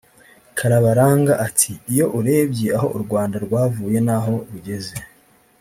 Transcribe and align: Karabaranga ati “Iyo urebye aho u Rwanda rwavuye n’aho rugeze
Karabaranga 0.57 1.33
ati 1.47 1.71
“Iyo 1.91 2.05
urebye 2.17 2.67
aho 2.77 2.87
u 2.95 2.99
Rwanda 3.03 3.35
rwavuye 3.45 3.97
n’aho 4.07 4.33
rugeze 4.51 4.93